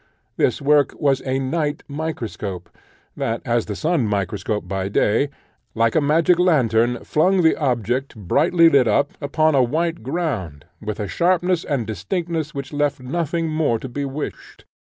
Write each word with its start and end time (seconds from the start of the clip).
This 0.35 0.63
work 0.63 0.95
was 0.99 1.21
a 1.27 1.37
night 1.37 1.83
microscope, 1.87 2.71
that, 3.15 3.39
as 3.45 3.67
the 3.67 3.75
sun 3.75 4.07
microscope 4.07 4.67
by 4.67 4.89
day, 4.89 5.29
like 5.75 5.93
a 5.93 6.01
magic 6.01 6.39
lantern, 6.39 7.03
flung 7.03 7.43
the 7.43 7.55
object, 7.55 8.15
brightly 8.15 8.67
lit 8.67 8.87
up, 8.87 9.11
upon 9.21 9.53
a 9.53 9.61
white 9.61 10.01
ground, 10.01 10.65
with 10.81 10.99
a 10.99 11.07
sharpness 11.07 11.63
and 11.63 11.85
distinctness 11.85 12.51
which 12.51 12.73
left 12.73 12.99
nothing 12.99 13.47
more 13.47 13.77
to 13.77 13.87
be 13.87 14.03
wished. 14.03 14.65